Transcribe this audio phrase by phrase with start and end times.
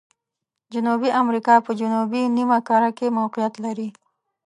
[0.73, 3.89] جنوبي امریکا په جنوبي نیمه کره کې موقعیت لري.